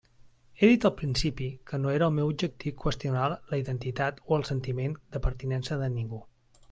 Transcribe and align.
He 0.59 0.67
dit 0.69 0.85
al 0.89 0.93
principi 1.01 1.49
que 1.71 1.79
no 1.83 1.91
era 1.97 2.07
el 2.11 2.15
meu 2.15 2.31
objectiu 2.35 2.75
qüestionar 2.85 3.27
la 3.53 3.59
identitat 3.65 4.25
o 4.31 4.41
el 4.41 4.47
sentiment 4.53 4.97
de 5.17 5.23
pertinença 5.29 5.79
de 5.85 5.93
ningú. 6.01 6.23